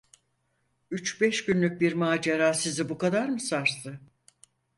[0.91, 3.99] Üç beş günlük bir macera sizi bu kadar mı sarstı?